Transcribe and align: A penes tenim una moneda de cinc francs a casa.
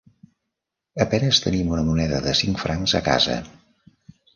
A 1.05 1.07
penes 1.11 1.43
tenim 1.45 1.71
una 1.75 1.85
moneda 1.93 2.25
de 2.27 2.37
cinc 2.43 2.67
francs 2.67 3.01
a 3.03 3.07
casa. 3.15 3.41